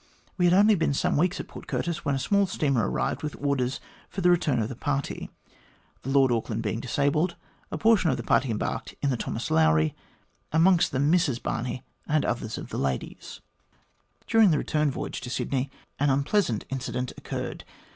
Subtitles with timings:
[0.35, 3.35] We had only been some weeks at Port Curtis, when a small steamer arrived with
[3.39, 5.29] orders for the return of the party.
[6.01, 7.35] The Lord Auckland being disabled,
[7.69, 9.93] a portion of the party embarked in the Thomas Lowry,
[10.51, 13.41] amongst them Mrs Barney, and others of the ladies.
[14.25, 17.63] 186 THE GLADSTONE COLONY" During the return voyage to Sydney an unpleasant incident occurred.